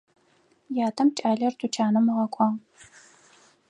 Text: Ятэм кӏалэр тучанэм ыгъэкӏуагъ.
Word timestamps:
Ятэм 0.87 1.09
кӏалэр 1.17 1.53
тучанэм 1.59 2.05
ыгъэкӏуагъ. 2.11 2.57